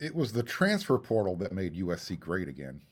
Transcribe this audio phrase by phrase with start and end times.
[0.00, 2.82] It was the transfer portal that made USC great again.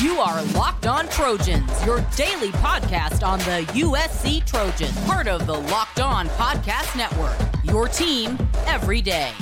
[0.00, 5.54] You are Locked On Trojans, your daily podcast on the USC Trojans, part of the
[5.58, 7.36] Locked On Podcast Network.
[7.64, 9.32] Your team every day.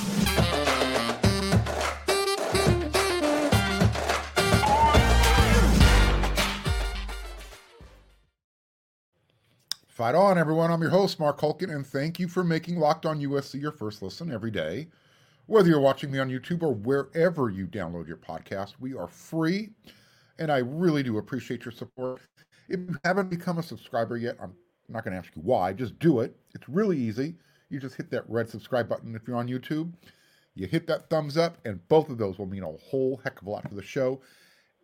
[9.87, 10.71] Fight on, everyone.
[10.71, 14.01] I'm your host, Mark Hulkin, and thank you for making Locked On USC your first
[14.01, 14.89] listen every day.
[15.47, 19.71] Whether you're watching me on YouTube or wherever you download your podcast, we are free,
[20.39, 22.21] and I really do appreciate your support.
[22.69, 24.55] If you haven't become a subscriber yet, I'm
[24.89, 26.35] not going to ask you why, just do it.
[26.55, 27.35] It's really easy.
[27.69, 29.93] You just hit that red subscribe button if you're on YouTube.
[30.55, 33.47] You hit that thumbs up, and both of those will mean a whole heck of
[33.47, 34.23] a lot to the show.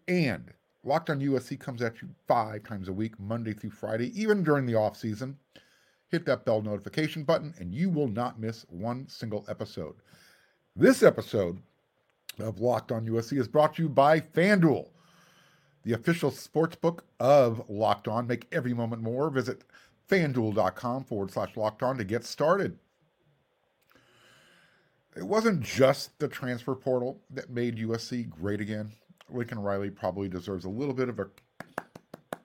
[0.08, 4.42] And Locked on USC comes at you five times a week, Monday through Friday, even
[4.42, 5.36] during the off season.
[6.08, 9.96] Hit that bell notification button, and you will not miss one single episode.
[10.76, 11.58] This episode
[12.38, 14.86] of Locked on USC is brought to you by FanDuel,
[15.82, 18.26] the official sports book of Locked On.
[18.26, 19.30] Make every moment more.
[19.30, 19.62] Visit
[20.08, 22.78] fanduel.com forward slash locked on to get started.
[25.16, 28.92] It wasn't just the transfer portal that made USC great again.
[29.28, 31.26] Lincoln Riley probably deserves a little bit of a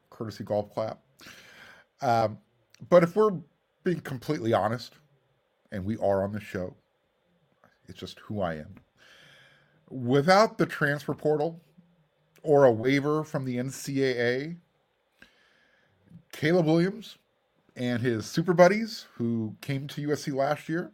[0.09, 0.99] courtesy golf clap.
[2.01, 2.39] Um,
[2.89, 3.37] but if we're
[3.83, 4.93] being completely honest,
[5.71, 6.75] and we are on the show,
[7.87, 8.75] it's just who I am.
[9.89, 11.59] Without the transfer portal
[12.43, 14.57] or a waiver from the NCAA,
[16.31, 17.17] Caleb Williams
[17.75, 20.91] and his super buddies who came to USC last year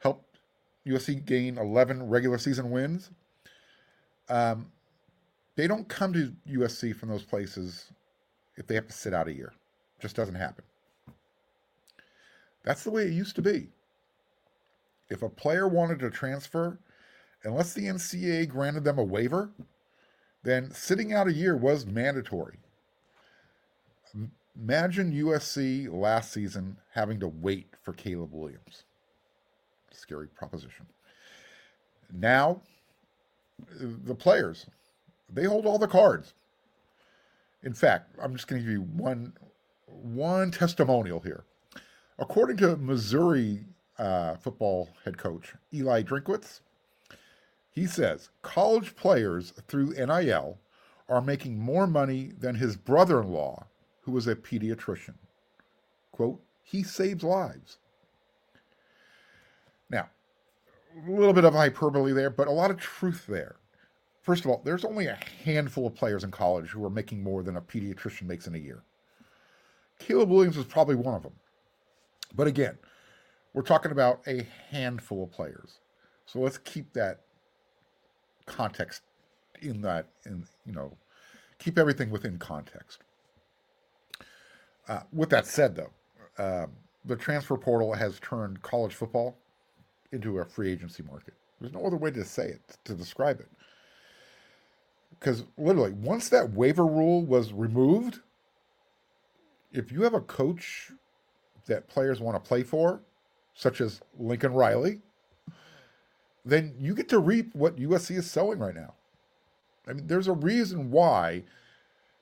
[0.00, 0.38] helped
[0.86, 3.10] USC gain 11 regular season wins.
[4.28, 4.70] Um,
[5.56, 7.92] they don't come to USC from those places
[8.56, 9.52] if they have to sit out a year.
[9.98, 10.64] It just doesn't happen.
[12.64, 13.68] That's the way it used to be.
[15.08, 16.78] If a player wanted to transfer,
[17.44, 19.50] unless the NCAA granted them a waiver,
[20.42, 22.58] then sitting out a year was mandatory.
[24.58, 28.84] Imagine USC last season having to wait for Caleb Williams.
[29.92, 30.86] Scary proposition.
[32.12, 32.62] Now,
[33.80, 34.66] the players,
[35.28, 36.34] they hold all the cards.
[37.62, 39.32] In fact, I'm just going to give you one
[39.86, 41.44] one testimonial here.
[42.18, 43.64] According to Missouri
[43.98, 46.60] uh, football head coach Eli Drinkwitz,
[47.72, 50.58] he says college players through NIL
[51.08, 53.66] are making more money than his brother-in-law,
[54.02, 55.14] who is a pediatrician.
[56.12, 57.78] "Quote: He saves lives."
[59.88, 60.08] Now,
[61.06, 63.56] a little bit of hyperbole there, but a lot of truth there.
[64.22, 67.44] First of all, there's only a handful of players in college who are making more
[67.44, 68.82] than a pediatrician makes in a year.
[70.00, 71.34] Caleb Williams is probably one of them.
[72.34, 72.76] But again,
[73.56, 75.80] we're talking about a handful of players.
[76.26, 77.20] So let's keep that
[78.44, 79.00] context
[79.62, 80.92] in that, in, you know,
[81.58, 83.00] keep everything within context.
[84.86, 85.90] Uh, with that said, though,
[86.38, 86.66] uh,
[87.06, 89.38] the transfer portal has turned college football
[90.12, 91.32] into a free agency market.
[91.58, 93.48] There's no other way to say it, to describe it
[95.18, 98.20] because literally once that waiver rule was removed
[99.72, 100.92] if you have a coach
[101.66, 103.00] that players want to play for
[103.56, 105.00] such as lincoln riley
[106.46, 108.94] then you get to reap what usc is sowing right now.
[109.88, 111.42] I mean there's a reason why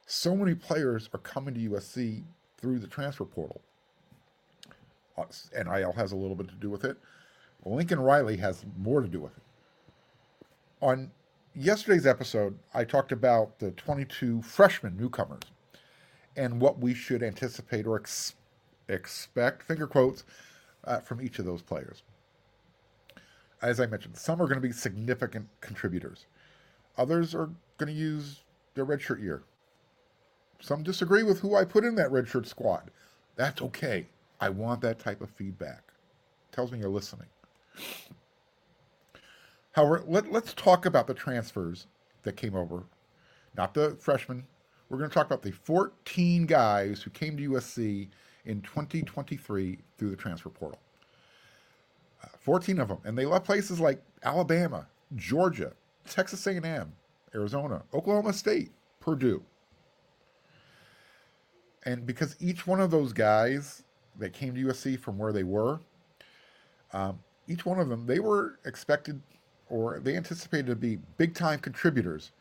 [0.06, 2.23] so many players are coming to usc
[2.56, 3.61] through the transfer portal.
[5.17, 5.25] Uh,
[5.55, 6.97] and nil has a little bit to do with it.
[7.67, 9.43] Lincoln riley has more to do with it.
[10.81, 11.11] On
[11.55, 15.43] yesterday's episode, I talked about the 22 freshman newcomers
[16.37, 18.34] and what we should anticipate or ex-
[18.89, 20.25] expect, finger quotes,
[20.87, 22.03] uh, from each of those players.
[23.62, 26.27] As I mentioned, some are going to be significant contributors.
[26.99, 28.43] Others are going to use
[28.75, 29.43] their redshirt year.
[30.61, 32.91] Some disagree with who I put in that redshirt squad.
[33.37, 34.06] That's okay.
[34.41, 35.83] I want that type of feedback.
[36.50, 37.27] It tells me you're listening.
[39.73, 41.87] However, let, let's talk about the transfers
[42.23, 42.85] that came over,
[43.56, 44.44] not the freshmen.
[44.88, 48.08] We're going to talk about the 14 guys who came to USC
[48.44, 50.81] in 2023 through the transfer portal.
[52.23, 54.87] Uh, 14 of them, and they left places like Alabama,
[55.17, 55.73] Georgia,
[56.08, 56.93] Texas A&M,
[57.35, 58.70] Arizona, Oklahoma State,
[59.00, 59.43] Purdue.
[61.85, 63.82] And because each one of those guys
[64.19, 65.81] that came to USC from where they were,
[66.93, 69.20] um, each one of them, they were expected
[69.69, 72.32] or they anticipated to be big time contributors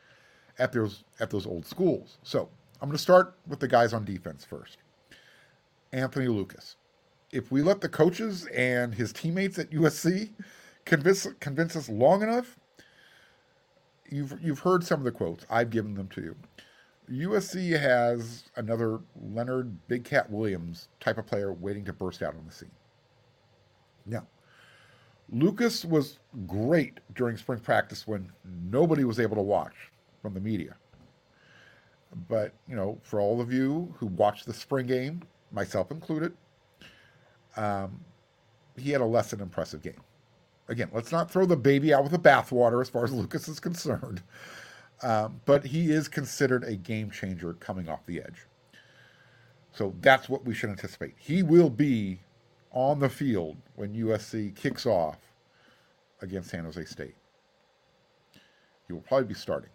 [0.60, 2.18] at those at those old schools.
[2.24, 2.50] So
[2.82, 4.78] I'm going to start with the guys on defense first.
[5.94, 6.76] Anthony Lucas.
[7.32, 10.32] If we let the coaches and his teammates at USC
[10.86, 12.60] convince convince us long enough,
[14.10, 15.46] you've you've heard some of the quotes.
[15.50, 16.36] I've given them to you.
[17.12, 22.46] USC has another Leonard Big Cat Williams type of player waiting to burst out on
[22.46, 22.72] the scene.
[24.06, 24.26] Now,
[25.30, 28.32] Lucas was great during spring practice when
[28.70, 29.74] nobody was able to watch
[30.22, 30.76] from the media.
[32.30, 35.24] But, you know, for all of you who watched the spring game,
[35.54, 36.34] myself included,
[37.56, 38.00] um,
[38.78, 40.02] he had a less than impressive game.
[40.68, 43.60] Again, let's not throw the baby out with the bathwater as far as Lucas is
[43.60, 44.22] concerned.
[45.02, 48.48] Um, but he is considered a game changer coming off the edge.
[49.74, 51.16] So that's what we should anticipate.
[51.18, 52.20] He will be
[52.72, 55.18] on the field when USC kicks off
[56.22, 57.16] against San Jose State.
[58.88, 59.70] He will probably be starting.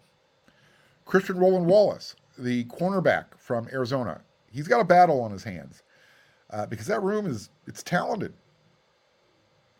[1.05, 5.83] Christian Roland Wallace, the cornerback from Arizona, he's got a battle on his hands
[6.51, 8.33] uh, because that room is it's talented.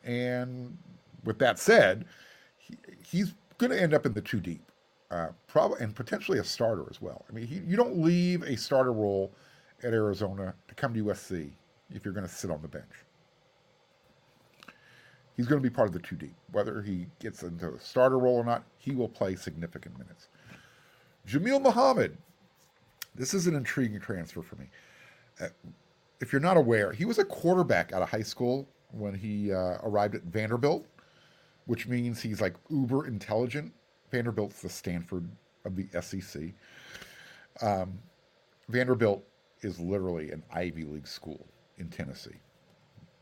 [0.04, 0.78] And
[1.24, 2.06] with that said,
[2.58, 4.72] he, he's going to end up in the two deep,
[5.12, 7.26] uh, probably and potentially a starter as well.
[7.30, 9.34] I mean, he, you don't leave a starter role
[9.84, 11.52] at Arizona to come to USC
[11.94, 12.86] if you're going to sit on the bench.
[15.36, 16.36] He's going to be part of the two deep.
[16.52, 20.28] Whether he gets into a starter role or not, he will play significant minutes.
[21.28, 22.18] Jamil Muhammad.
[23.20, 24.68] This is an intriguing transfer for me.
[25.42, 25.48] Uh,
[26.22, 29.78] if you're not aware, he was a quarterback out of high school when he uh,
[29.84, 30.86] arrived at Vanderbilt,
[31.66, 33.74] which means he's like uber intelligent.
[34.10, 35.30] Vanderbilt's the Stanford
[35.66, 36.54] of the SEC.
[37.62, 38.00] Um,
[38.70, 39.22] Vanderbilt
[39.62, 41.46] is literally an Ivy League school
[41.78, 42.38] in Tennessee.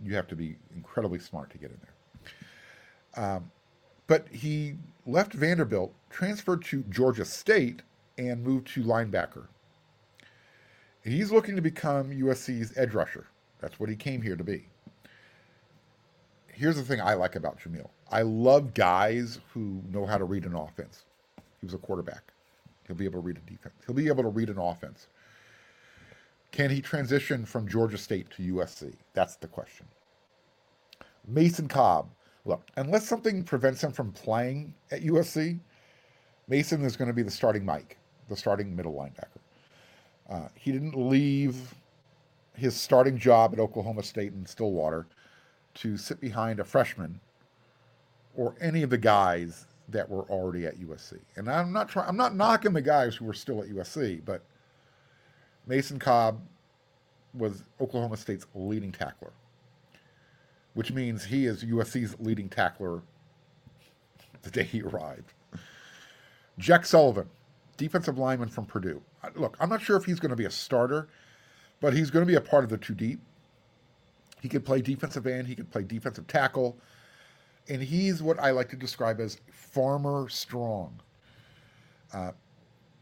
[0.03, 1.79] You have to be incredibly smart to get in
[3.15, 3.25] there.
[3.25, 3.51] Um,
[4.05, 4.75] but he
[5.07, 7.81] left Vanderbilt, transferred to Georgia State,
[8.19, 9.47] and moved to linebacker.
[11.07, 13.27] He's looking to become USC's edge rusher.
[13.59, 14.67] That's what he came here to be.
[16.47, 17.89] Here's the thing I like about Jamil.
[18.11, 21.05] I love guys who know how to read an offense.
[21.59, 22.33] He was a quarterback.
[22.87, 23.75] He'll be able to read a defense.
[23.85, 25.07] He'll be able to read an offense.
[26.51, 28.93] Can he transition from Georgia State to USC?
[29.13, 29.85] That's the question.
[31.27, 32.09] Mason Cobb,
[32.47, 35.59] Look, unless something prevents him from playing at USC,
[36.47, 37.97] Mason is going to be the starting Mike,
[38.29, 39.41] the starting middle linebacker.
[40.29, 41.73] Uh, he didn't leave
[42.55, 45.05] his starting job at Oklahoma State in Stillwater
[45.75, 47.19] to sit behind a freshman
[48.35, 51.19] or any of the guys that were already at USC.
[51.35, 54.41] And I'm not trying I'm not knocking the guys who were still at USC, but
[55.65, 56.41] Mason Cobb
[57.33, 59.31] was Oklahoma State's leading tackler
[60.77, 63.01] which means he is USC's leading tackler
[64.43, 65.33] the day he arrived.
[66.59, 67.27] Jack Sullivan,
[67.77, 69.01] defensive lineman from Purdue.
[69.35, 71.07] Look, I'm not sure if he's going to be a starter,
[71.79, 73.19] but he's going to be a part of the two deep.
[74.41, 76.77] He could play defensive end, he could play defensive tackle,
[77.69, 80.99] and he's what I like to describe as farmer strong.
[82.13, 82.31] Uh,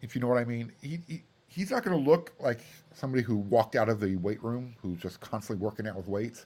[0.02, 2.60] if you know what I mean, he, he he's not going to look like
[2.94, 6.46] somebody who walked out of the weight room who's just constantly working out with weights.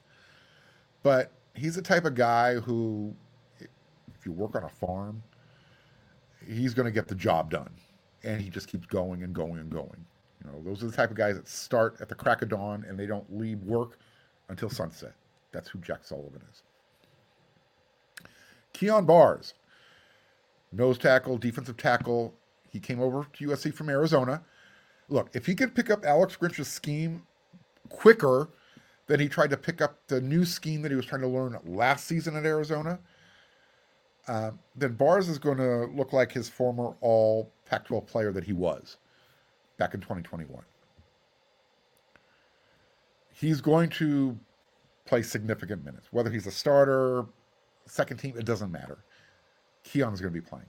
[1.02, 3.16] But he's the type of guy who,
[3.60, 5.24] if you work on a farm,
[6.48, 7.70] he's going to get the job done.
[8.24, 10.06] And he just keeps going and going and going.
[10.44, 12.86] You know, those are the type of guys that start at the crack of dawn
[12.88, 13.98] and they don't leave work
[14.50, 15.13] until sunset.
[15.51, 16.63] That's who Jack Sullivan is.
[18.74, 19.54] Kyon Barrs,
[20.71, 22.33] nose tackle, defensive tackle.
[22.69, 24.44] He came over to USC from Arizona.
[25.09, 27.23] Look, if he could pick up Alex Grinch's scheme
[27.90, 28.49] quicker
[29.09, 31.57] than he tried to pick up the new scheme that he was trying to learn
[31.66, 32.99] last season at Arizona.
[34.30, 38.44] Uh, then Barrs is going to look like his former all Pac 12 player that
[38.44, 38.98] he was
[39.80, 40.62] back in 2021.
[43.33, 44.38] He's going to
[45.07, 47.26] play significant minutes, whether he's a starter,
[47.88, 49.00] second team, it doesn't matter.
[49.83, 50.68] Kyon's going to be playing.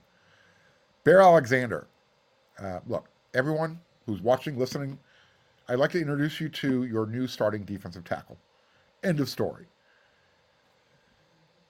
[1.05, 1.87] Bear Alexander.
[2.59, 4.99] Uh, look, everyone who's watching, listening,
[5.69, 8.39] I'd like to introduce you to your new starting defensive tackle.
[9.05, 9.67] End of story.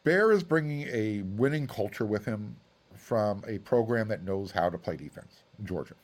[0.04, 2.56] Bear is bringing a winning culture with him
[2.94, 5.94] from a program that knows how to play defense, Georgia.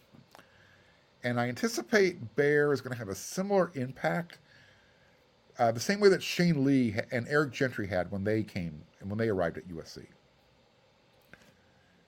[1.25, 4.39] And I anticipate Bear is going to have a similar impact,
[5.59, 9.09] uh, the same way that Shane Lee and Eric Gentry had when they came and
[9.09, 10.07] when they arrived at USC.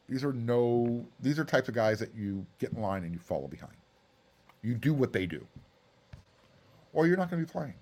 [0.09, 3.19] These are no, these are types of guys that you get in line and you
[3.19, 3.75] follow behind.
[4.63, 5.47] You do what they do
[6.93, 7.75] or you're not going to be playing.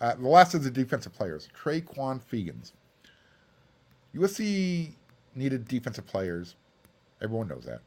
[0.00, 2.72] Uh, the last of the defensive players, Tre'Quon Fegans.
[4.14, 4.92] USC
[5.34, 6.56] needed defensive players.
[7.22, 7.80] Everyone knows that.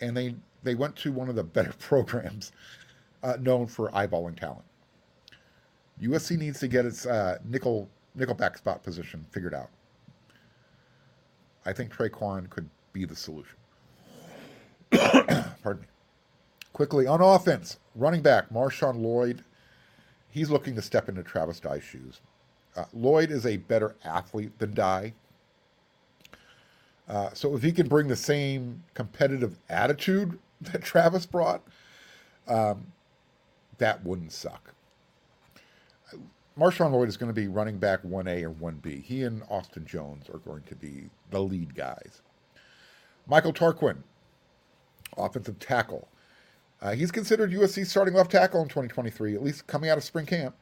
[0.00, 2.52] And they, they went to one of the better programs
[3.22, 4.64] uh, known for eyeballing talent.
[6.00, 9.70] USC needs to get its uh, nickel nickelback spot position figured out.
[11.66, 13.56] I think Traquan could be the solution.
[15.62, 15.88] Pardon me.
[16.72, 19.42] Quickly on offense, running back Marshawn Lloyd,
[20.34, 22.20] he's looking to step into Travis Dye's shoes.
[22.76, 25.14] Uh, Lloyd is a better athlete than Dye.
[27.08, 31.62] Uh, so if he can bring the same competitive attitude that Travis brought,
[32.48, 32.88] um,
[33.78, 34.74] that wouldn't suck.
[36.58, 39.02] Marshawn Lloyd is going to be running back 1A or 1B.
[39.04, 42.22] He and Austin Jones are going to be the lead guys.
[43.28, 43.98] Michael Tarquin,
[45.16, 46.08] offensive tackle.
[46.80, 50.26] Uh, he's considered USC starting left tackle in 2023, at least coming out of spring
[50.26, 50.54] camp.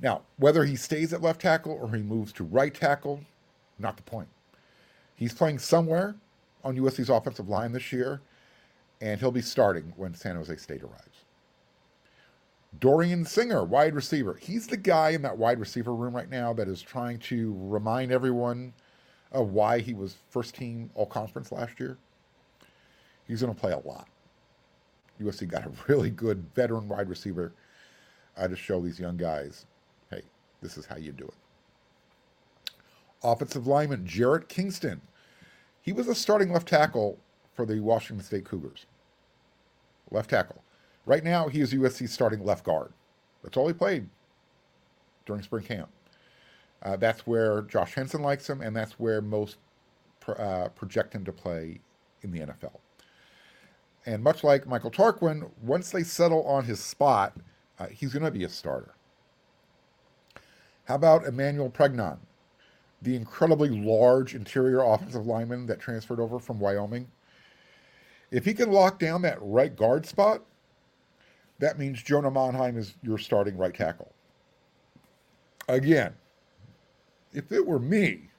[0.00, 3.20] Now, whether he stays at left tackle or he moves to right tackle,
[3.78, 4.28] not the point.
[5.14, 6.16] He's playing somewhere
[6.64, 8.20] on USC's offensive line this year,
[9.00, 11.24] and he'll be starting when San Jose State arrives.
[12.80, 14.34] Dorian Singer, wide receiver.
[14.40, 18.10] He's the guy in that wide receiver room right now that is trying to remind
[18.10, 18.72] everyone
[19.30, 21.98] of why he was first team all conference last year.
[23.28, 24.08] He's going to play a lot.
[25.22, 27.52] USC got a really good veteran wide receiver
[28.36, 29.66] uh, to show these young guys
[30.10, 30.22] hey,
[30.60, 31.34] this is how you do it.
[33.22, 35.00] Offensive lineman Jarrett Kingston.
[35.80, 37.18] He was a starting left tackle
[37.54, 38.86] for the Washington State Cougars.
[40.10, 40.62] Left tackle.
[41.06, 42.92] Right now, he is USC's starting left guard.
[43.42, 44.08] That's all he played
[45.26, 45.88] during spring camp.
[46.82, 49.58] Uh, that's where Josh Henson likes him, and that's where most
[50.20, 51.80] pro, uh, project him to play
[52.22, 52.78] in the NFL.
[54.04, 57.34] And much like Michael Tarquin, once they settle on his spot,
[57.78, 58.94] uh, he's going to be a starter.
[60.84, 62.18] How about Emmanuel Pregnon,
[63.00, 67.08] the incredibly large interior offensive lineman that transferred over from Wyoming?
[68.32, 70.42] If he can lock down that right guard spot,
[71.60, 74.12] that means Jonah Monheim is your starting right tackle.
[75.68, 76.14] Again,
[77.32, 78.30] if it were me,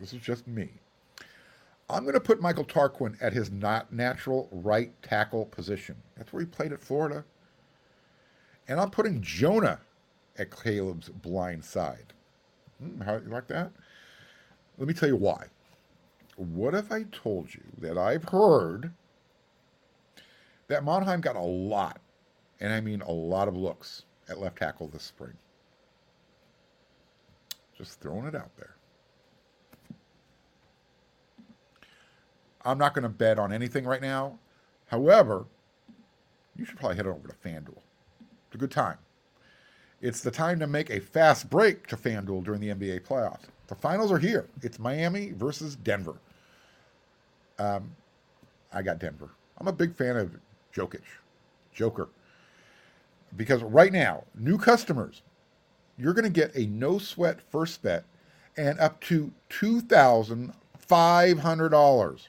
[0.00, 0.70] this is just me,
[1.90, 5.96] I'm going to put Michael Tarquin at his not natural right tackle position.
[6.16, 7.24] That's where he played at Florida.
[8.68, 9.80] And I'm putting Jonah
[10.38, 12.12] at Caleb's blind side.
[12.80, 13.72] Hmm, how you like that?
[14.78, 15.46] Let me tell you why.
[16.36, 18.92] What if I told you that I've heard
[20.68, 22.00] that Monheim got a lot
[22.60, 25.34] and I mean a lot of looks at left tackle this spring.
[27.76, 28.76] Just throwing it out there.
[32.64, 34.38] I'm not going to bet on anything right now.
[34.86, 35.46] However,
[36.56, 37.78] you should probably head over to FanDuel.
[38.46, 38.98] It's a good time.
[40.00, 43.44] It's the time to make a fast break to FanDuel during the NBA playoffs.
[43.68, 44.46] The finals are here.
[44.62, 46.16] It's Miami versus Denver.
[47.58, 47.94] Um,
[48.72, 49.30] I got Denver.
[49.58, 50.36] I'm a big fan of
[50.74, 51.02] Jokic.
[51.72, 52.08] Joker.
[53.36, 55.22] Because right now, new customers,
[55.96, 58.04] you're going to get a no sweat first bet
[58.56, 62.20] and up to $2,500.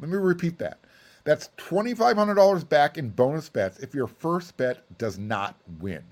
[0.00, 0.78] Let me repeat that.
[1.24, 6.02] That's $2,500 back in bonus bets if your first bet does not win.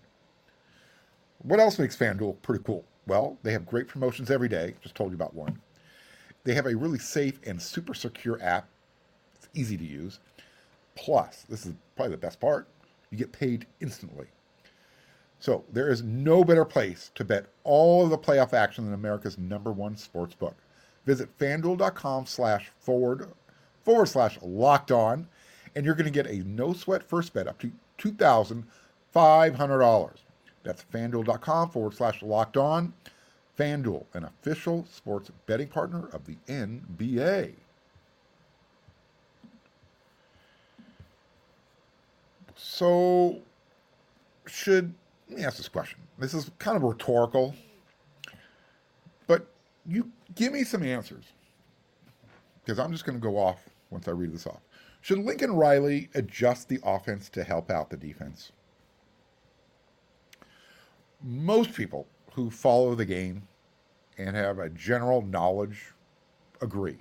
[1.42, 2.84] What else makes FanDuel pretty cool?
[3.06, 4.74] Well, they have great promotions every day.
[4.80, 5.60] Just told you about one.
[6.44, 8.68] They have a really safe and super secure app.
[9.34, 10.18] It's easy to use.
[10.94, 12.68] Plus, this is probably the best part
[13.10, 14.26] you get paid instantly.
[15.38, 19.38] So there is no better place to bet all of the playoff action than America's
[19.38, 20.56] number one sports book.
[21.04, 23.28] Visit fanduel.com slash forward
[23.84, 25.28] forward slash locked on,
[25.74, 30.10] and you're going to get a no sweat first bet up to $2,500.
[30.62, 32.92] That's fanduel.com forward slash locked on.
[33.58, 37.52] FanDuel, an official sports betting partner of the NBA.
[42.56, 43.40] So,
[44.46, 44.94] should
[45.28, 45.98] let me ask this question?
[46.18, 47.54] This is kind of rhetorical,
[49.26, 49.46] but
[49.86, 51.24] you give me some answers
[52.64, 53.58] because I'm just going to go off
[53.92, 54.60] once I read this off.
[55.00, 58.52] Should Lincoln Riley adjust the offense to help out the defense?
[61.22, 63.46] Most people who follow the game
[64.18, 65.92] and have a general knowledge
[66.60, 66.98] agree,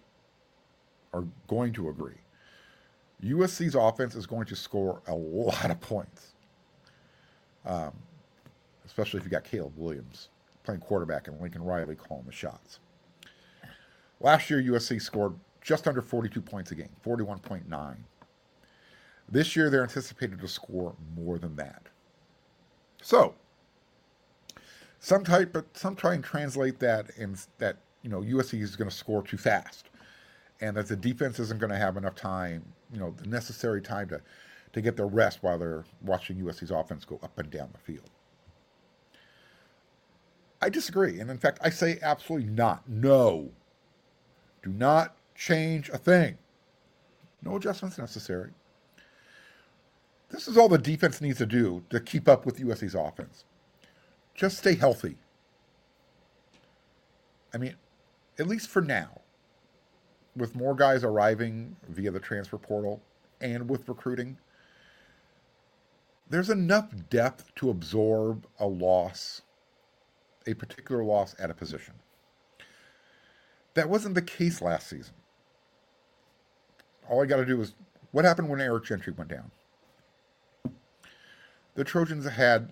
[1.13, 2.15] are going to agree.
[3.23, 6.33] USC's offense is going to score a lot of points,
[7.65, 7.91] um,
[8.85, 10.29] especially if you got Caleb Williams
[10.63, 12.79] playing quarterback and Lincoln Riley calling the shots.
[14.19, 17.95] Last year, USC scored just under 42 points a game, 41.9.
[19.29, 21.83] This year, they're anticipated to score more than that.
[23.01, 23.35] So,
[24.99, 28.89] some type, but some try and translate that in that you know USC is going
[28.89, 29.89] to score too fast,
[30.59, 32.63] and that the defense isn't going to have enough time,
[32.93, 34.21] you know, the necessary time to
[34.73, 38.09] to get their rest while they're watching USC's offense go up and down the field.
[40.61, 42.87] I disagree, and in fact, I say absolutely not.
[42.87, 43.49] No,
[44.61, 46.37] do not change a thing.
[47.41, 48.51] No adjustments necessary.
[50.29, 53.43] This is all the defense needs to do to keep up with USC's offense.
[54.35, 55.17] Just stay healthy.
[57.53, 57.75] I mean,
[58.37, 59.21] at least for now,
[60.35, 63.01] with more guys arriving via the transfer portal
[63.41, 64.37] and with recruiting,
[66.29, 69.41] there's enough depth to absorb a loss,
[70.45, 71.95] a particular loss at a position.
[73.73, 75.15] That wasn't the case last season.
[77.11, 77.73] All I got to do is
[78.13, 79.51] what happened when Eric Gentry went down?
[81.75, 82.71] The Trojans had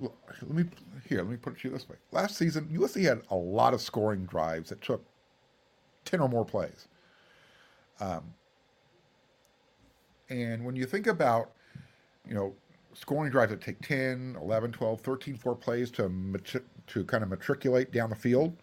[0.00, 0.64] let me
[1.08, 1.96] here, let me put it to you this way.
[2.12, 5.04] Last season, USC had a lot of scoring drives that took
[6.04, 6.86] 10 or more plays.
[8.00, 8.22] Um,
[10.30, 11.50] and when you think about,
[12.26, 12.54] you know,
[12.94, 17.28] scoring drives that take 10, 11, 12, 13, 4 plays to, matri- to kind of
[17.28, 18.56] matriculate down the field,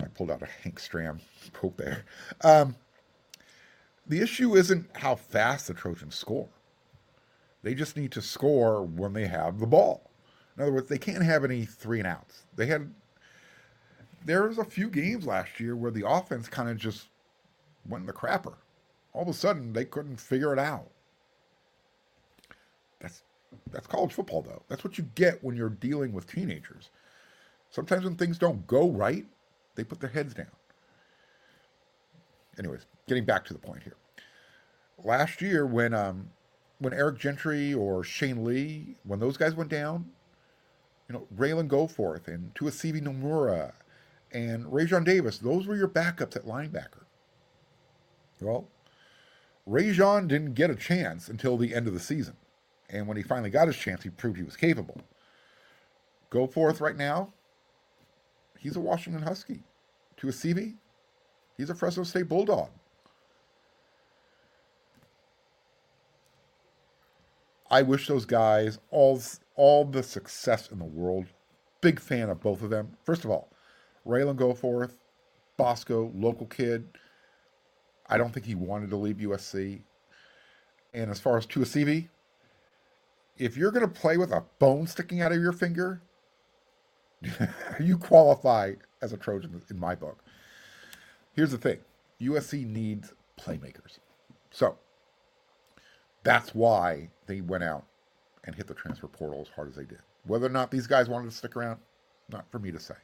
[0.00, 1.20] I pulled out a Hank Stram
[1.52, 2.04] quote there.
[2.42, 2.76] Um,
[4.06, 6.48] the issue isn't how fast the Trojans score.
[7.62, 10.10] They just need to score when they have the ball.
[10.56, 12.44] In other words, they can't have any three and outs.
[12.54, 12.92] They had
[14.24, 17.06] there was a few games last year where the offense kind of just
[17.88, 18.54] went in the crapper.
[19.12, 20.90] All of a sudden, they couldn't figure it out.
[23.00, 23.22] That's
[23.70, 24.62] that's college football, though.
[24.68, 26.90] That's what you get when you're dealing with teenagers.
[27.70, 29.26] Sometimes when things don't go right,
[29.76, 30.46] they put their heads down.
[32.58, 33.96] Anyways, getting back to the point here.
[35.04, 36.30] Last year, when um,
[36.78, 40.10] when Eric Gentry or Shane Lee, when those guys went down,
[41.08, 43.72] you know, Ralen Goforth and Tuasivi Nomura
[44.32, 47.04] and Rajon Davis, those were your backups at linebacker.
[48.40, 48.68] Well,
[49.66, 52.36] Rajon didn't get a chance until the end of the season.
[52.88, 55.00] And when he finally got his chance, he proved he was capable.
[56.30, 57.32] Goforth right now,
[58.58, 59.62] he's a Washington Husky.
[60.20, 60.74] Tuasivi,
[61.56, 62.70] he's a Fresno State Bulldog.
[67.70, 69.20] I wish those guys all
[69.56, 71.26] all the success in the world.
[71.80, 72.96] Big fan of both of them.
[73.04, 73.48] First of all,
[74.06, 74.92] Ralen Goforth,
[75.56, 76.88] Bosco, local kid.
[78.08, 79.80] I don't think he wanted to leave USC.
[80.94, 82.08] And as far as Tuasivi,
[83.36, 86.00] if you're going to play with a bone sticking out of your finger,
[87.80, 90.22] you qualify as a Trojan in my book.
[91.32, 91.78] Here's the thing
[92.20, 93.98] USC needs playmakers.
[94.50, 94.76] So
[96.22, 97.84] that's why they went out
[98.44, 100.00] and hit the transfer portal as hard as they did.
[100.24, 101.78] Whether or not these guys wanted to stick around,
[102.30, 102.94] not for me to say.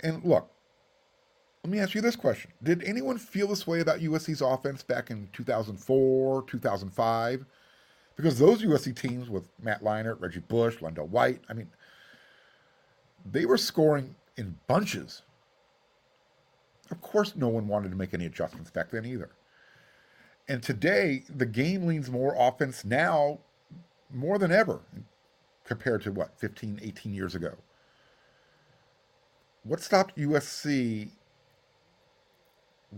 [0.00, 0.50] And look,
[1.64, 2.50] let me ask you this question.
[2.62, 7.46] Did anyone feel this way about USC's offense back in 2004, 2005?
[8.16, 11.68] Because those USC teams with Matt Leinart, Reggie Bush, LenDale White, I mean,
[13.24, 15.22] they were scoring in bunches.
[16.90, 19.30] Of course, no one wanted to make any adjustments back then either.
[20.48, 23.38] And today, the game leans more offense now
[24.12, 24.80] more than ever
[25.64, 27.54] compared to what, 15, 18 years ago.
[29.64, 31.10] What stopped USC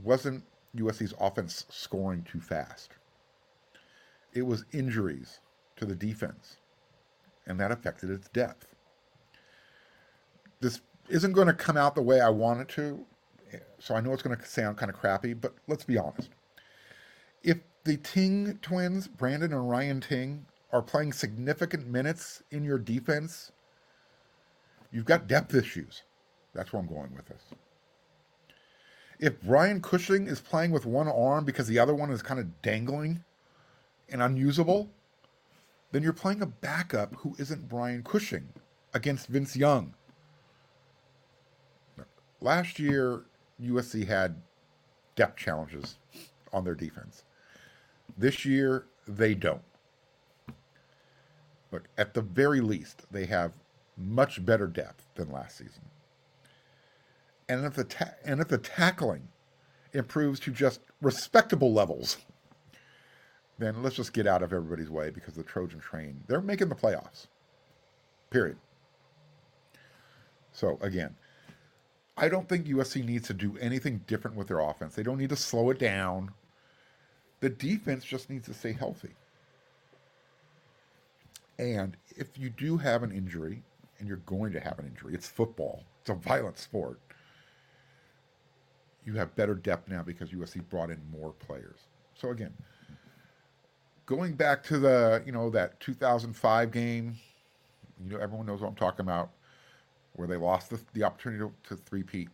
[0.03, 0.43] wasn't
[0.77, 2.93] USC's offense scoring too fast.
[4.35, 5.41] It was injuries
[5.77, 6.57] to the defense,
[7.47, 8.67] and that affected its depth.
[10.61, 13.05] This isn't going to come out the way I want it to,
[13.79, 16.31] so I know it's going to sound kind of crappy, but let's be honest
[17.45, 23.53] if the Ting twins, Brandon and Ryan Ting, are playing significant minutes in your defense,
[24.91, 26.03] you've got depth issues.
[26.55, 27.43] That's where I'm going with this.
[29.21, 32.63] If Brian Cushing is playing with one arm because the other one is kind of
[32.63, 33.23] dangling
[34.11, 34.91] and unusable,
[35.93, 38.49] then you're playing a backup who isn't Brian Cushing
[38.93, 39.95] against Vince Young.
[42.41, 43.25] Last year,
[43.63, 44.43] USC had
[45.17, 45.97] depth challenges
[46.53, 47.25] on their defense.
[48.19, 49.63] This year, they don't.
[51.73, 53.53] Look, at the very least, they have
[53.97, 55.83] much better depth than last season.
[57.49, 59.29] And if the ta- and if the tackling
[59.93, 62.19] improves to just respectable levels,
[63.59, 66.75] then let's just get out of everybody's way because the Trojan train, they're making the
[66.75, 67.27] playoffs.
[68.31, 68.57] Period.
[70.53, 71.15] So again,
[72.17, 74.95] I don't think USC needs to do anything different with their offense.
[74.95, 76.31] They don't need to slow it down
[77.45, 79.11] the defense just needs to stay healthy.
[81.59, 83.63] And if you do have an injury,
[83.99, 86.99] and you're going to have an injury, it's football, it's a violent sport.
[89.05, 91.81] You have better depth now because USC brought in more players.
[92.15, 92.55] So again,
[94.07, 97.17] going back to the, you know, that 2005 game,
[98.05, 99.31] you know, everyone knows what I'm talking about,
[100.15, 102.29] where they lost the, the opportunity to, to three-peat.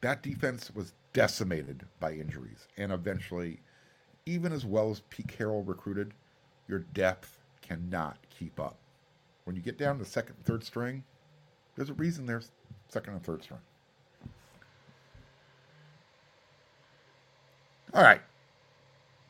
[0.00, 2.68] that defense was decimated by injuries.
[2.76, 3.60] And eventually,
[4.26, 6.12] even as well as Pete Carroll recruited,
[6.68, 8.76] your depth cannot keep up.
[9.44, 11.02] When you get down to second and third string,
[11.74, 12.50] there's a reason there's
[12.88, 13.60] second and third string.
[17.92, 18.20] All right.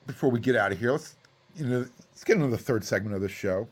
[0.06, 1.14] Before we get out of here, let's
[1.56, 1.78] you know
[2.10, 3.68] let's get into the third segment of the show.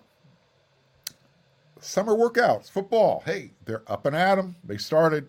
[1.80, 3.22] Summer workouts, football.
[3.24, 4.56] Hey, they're up and at 'em.
[4.64, 5.28] They started.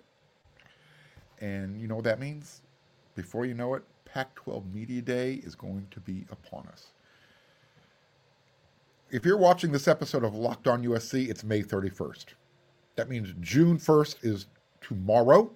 [1.40, 2.62] And you know what that means?
[3.16, 6.92] Before you know it, Pac 12 Media Day is going to be upon us.
[9.12, 12.26] If you're watching this episode of Locked On USC, it's May 31st.
[12.96, 14.48] That means June 1st is
[14.82, 15.52] tomorrow.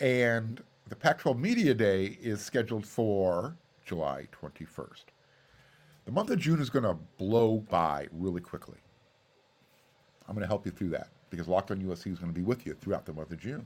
[0.00, 3.56] And the Pac 12 Media Day is scheduled for
[3.88, 5.04] July 21st.
[6.04, 8.78] The month of June is going to blow by really quickly.
[10.28, 12.44] I'm going to help you through that because Locked On USC is going to be
[12.44, 13.64] with you throughout the month of June.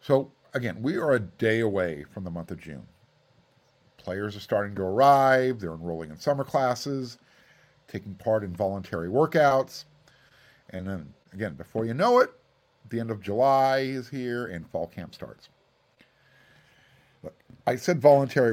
[0.00, 2.86] So, again, we are a day away from the month of June.
[3.98, 7.18] Players are starting to arrive, they're enrolling in summer classes,
[7.88, 9.84] taking part in voluntary workouts.
[10.70, 12.30] And then, again, before you know it,
[12.88, 15.48] the end of July is here and fall camp starts.
[17.66, 18.52] I said voluntary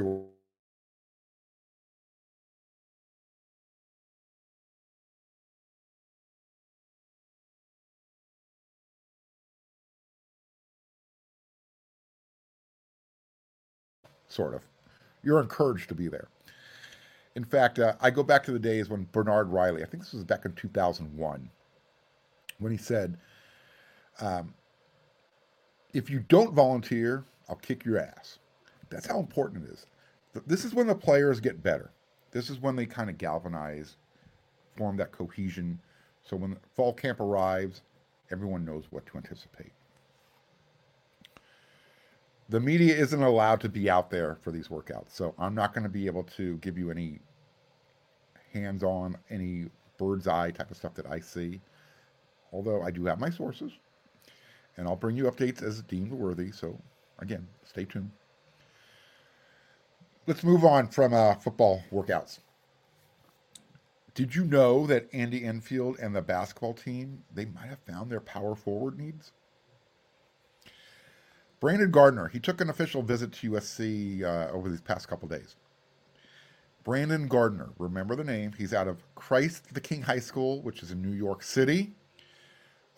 [14.34, 14.62] sort of.
[15.22, 16.28] You're encouraged to be there.
[17.36, 20.12] In fact, uh, I go back to the days when Bernard Riley, I think this
[20.12, 21.50] was back in 2001,
[22.58, 23.16] when he said,
[24.20, 24.54] um,
[25.92, 28.38] if you don't volunteer, I'll kick your ass.
[28.90, 29.86] That's how important it is.
[30.46, 31.90] This is when the players get better.
[32.30, 33.96] This is when they kind of galvanize,
[34.76, 35.80] form that cohesion.
[36.24, 37.82] So when fall camp arrives,
[38.30, 39.72] everyone knows what to anticipate
[42.48, 45.10] the media isn't allowed to be out there for these workouts.
[45.10, 47.20] So I'm not going to be able to give you any
[48.52, 49.66] hands on, any
[49.98, 51.60] bird's eye type of stuff that I see.
[52.52, 53.72] Although I do have my sources.
[54.76, 56.50] And I'll bring you updates as deemed worthy.
[56.50, 56.78] So
[57.18, 58.10] again, stay tuned.
[60.26, 62.38] Let's move on from uh, football workouts.
[64.14, 68.20] Did you know that Andy Enfield and the basketball team they might have found their
[68.20, 69.32] power forward needs?
[71.60, 75.56] Brandon Gardner, he took an official visit to USC uh, over these past couple days.
[76.84, 78.52] Brandon Gardner, remember the name.
[78.56, 81.92] He's out of Christ the King High School, which is in New York City.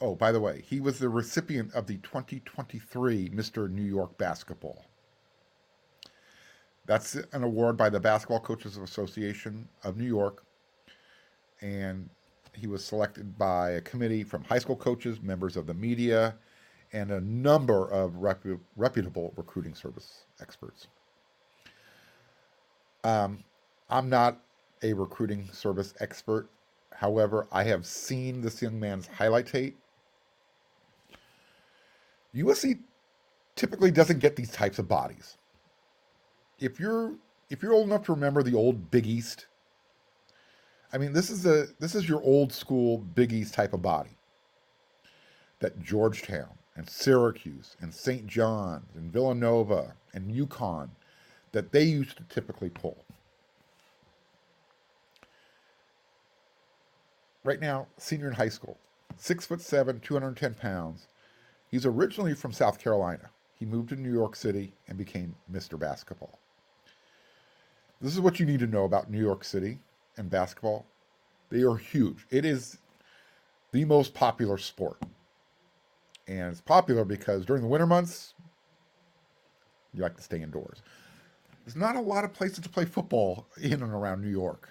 [0.01, 3.69] Oh, by the way, he was the recipient of the 2023 Mr.
[3.71, 4.85] New York Basketball.
[6.87, 10.44] That's an award by the Basketball Coaches Association of New York.
[11.61, 12.09] And
[12.53, 16.37] he was selected by a committee from high school coaches, members of the media,
[16.92, 20.87] and a number of repu- reputable recruiting service experts.
[23.05, 23.44] Um,
[23.90, 24.40] I'm not
[24.83, 26.49] a recruiting service expert.
[26.92, 29.77] However, I have seen this young man's highlight tape.
[32.35, 32.79] USC
[33.55, 35.37] typically doesn't get these types of bodies.
[36.59, 37.14] If you're
[37.49, 39.47] if you're old enough to remember the old Big East,
[40.92, 44.11] I mean this is a this is your old school Big East type of body.
[45.61, 48.27] That Georgetown, and Syracuse and St.
[48.27, 50.90] John's and Villanova and UConn
[51.53, 52.99] that they used to typically pull.
[57.42, 58.77] Right now, senior in high school,
[59.16, 61.07] six foot seven, 210 pounds.
[61.71, 63.31] He's originally from South Carolina.
[63.59, 65.79] He moved to New York City and became Mr.
[65.79, 66.38] Basketball.
[68.01, 69.79] This is what you need to know about New York City
[70.17, 70.87] and basketball.
[71.51, 72.27] They are huge.
[72.31, 72.79] It is
[73.73, 75.03] the most popular sport
[76.29, 78.35] and it's popular because during the winter months,
[79.95, 80.83] you like to stay indoors.
[81.65, 84.71] There's not a lot of places to play football in and around New York.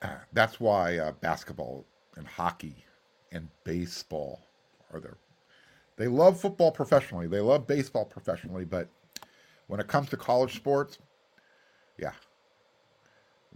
[0.00, 1.84] Uh, that's why uh, basketball
[2.16, 2.84] and hockey
[3.30, 4.40] and baseball
[4.92, 5.16] are there.
[5.96, 7.28] They love football professionally.
[7.28, 8.88] They love baseball professionally, but
[9.66, 10.98] when it comes to college sports,
[11.98, 12.12] yeah,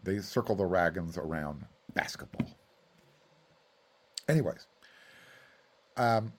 [0.03, 1.65] they circle the wagons around
[1.95, 2.49] basketball.
[4.29, 4.67] Anyways,
[5.97, 6.33] um,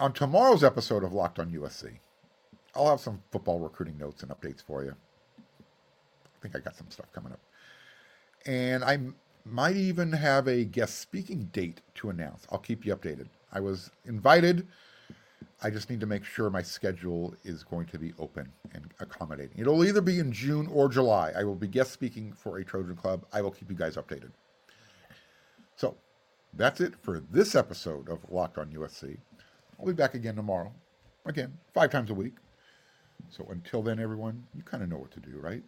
[0.00, 1.98] on tomorrow's episode of Locked on USC,
[2.74, 4.94] I'll have some football recruiting notes and updates for you.
[5.40, 7.40] I think I got some stuff coming up.
[8.46, 8.98] And I
[9.44, 12.46] might even have a guest speaking date to announce.
[12.50, 13.28] I'll keep you updated.
[13.52, 14.66] I was invited.
[15.64, 19.58] I just need to make sure my schedule is going to be open and accommodating.
[19.58, 21.32] It'll either be in June or July.
[21.36, 23.24] I will be guest speaking for a Trojan Club.
[23.32, 24.30] I will keep you guys updated.
[25.76, 25.96] So,
[26.54, 29.16] that's it for this episode of Locked on USC.
[29.78, 30.72] I'll be back again tomorrow.
[31.24, 32.34] Again, five times a week.
[33.30, 35.62] So until then, everyone, you kind of know what to do, right?